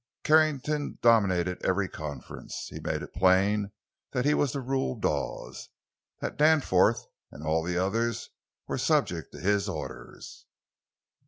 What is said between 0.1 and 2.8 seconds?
Carrington dominated every conference; he